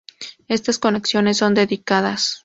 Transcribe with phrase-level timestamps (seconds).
[0.47, 2.39] Estas conexiones son dedicadas.